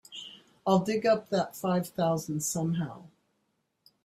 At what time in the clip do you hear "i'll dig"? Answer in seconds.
0.65-1.05